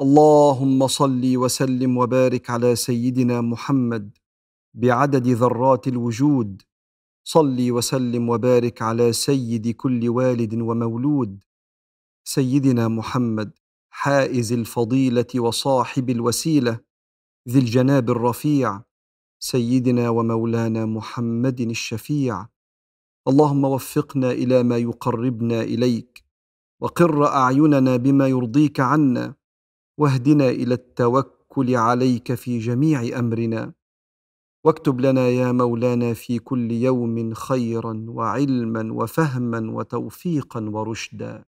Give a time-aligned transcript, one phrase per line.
[0.00, 4.18] اللهم صل وسلم وبارك على سيدنا محمد
[4.74, 6.62] بعدد ذرات الوجود.
[7.24, 11.44] صل وسلم وبارك على سيد كل والد ومولود.
[12.24, 13.50] سيدنا محمد
[13.90, 16.80] حائز الفضيلة وصاحب الوسيلة.
[17.48, 18.82] ذي الجناب الرفيع.
[19.38, 22.46] سيدنا ومولانا محمد الشفيع.
[23.28, 26.24] اللهم وفقنا إلى ما يقربنا إليك.
[26.80, 29.34] وقر أعيننا بما يرضيك عنا.
[29.98, 33.72] واهدنا إلى التوكل عليك في جميع أمرنا.
[34.64, 41.44] واكتب لنا يا مولانا في كل يوم خيرا وعلما وفهما وتوفيقا ورشدا.